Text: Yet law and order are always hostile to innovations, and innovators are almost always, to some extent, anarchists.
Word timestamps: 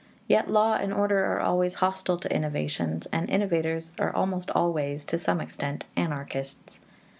Yet 0.27 0.49
law 0.49 0.73
and 0.73 0.91
order 0.91 1.25
are 1.25 1.39
always 1.39 1.75
hostile 1.75 2.17
to 2.17 2.35
innovations, 2.35 3.07
and 3.11 3.29
innovators 3.29 3.91
are 3.99 4.11
almost 4.15 4.49
always, 4.49 5.05
to 5.05 5.19
some 5.19 5.39
extent, 5.39 5.85
anarchists. 5.95 6.79